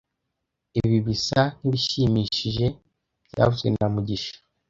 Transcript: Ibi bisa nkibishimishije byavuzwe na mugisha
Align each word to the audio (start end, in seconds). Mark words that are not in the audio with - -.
Ibi 0.79 0.97
bisa 1.07 1.41
nkibishimishije 1.57 2.65
byavuzwe 3.27 3.67
na 3.75 3.85
mugisha 3.93 4.35